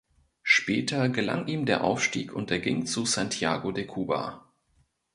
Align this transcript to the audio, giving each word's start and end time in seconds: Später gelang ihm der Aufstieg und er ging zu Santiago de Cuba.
Später 0.41 1.09
gelang 1.09 1.45
ihm 1.45 1.67
der 1.67 1.83
Aufstieg 1.83 2.33
und 2.33 2.49
er 2.49 2.57
ging 2.57 2.87
zu 2.87 3.05
Santiago 3.05 3.71
de 3.71 3.85
Cuba. 3.85 4.49